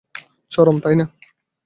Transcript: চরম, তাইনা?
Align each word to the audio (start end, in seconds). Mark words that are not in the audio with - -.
চরম, 0.51 0.77
তাইনা? 0.83 1.05